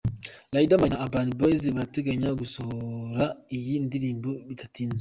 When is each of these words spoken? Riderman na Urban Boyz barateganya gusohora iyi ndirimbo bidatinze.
Riderman 0.55 0.89
na 0.91 0.99
Urban 1.05 1.29
Boyz 1.39 1.61
barateganya 1.75 2.29
gusohora 2.41 3.23
iyi 3.57 3.73
ndirimbo 3.85 4.29
bidatinze. 4.47 4.89